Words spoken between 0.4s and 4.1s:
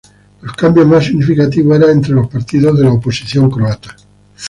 Los cambios más significativos eran entre los partidos de la oposición croata.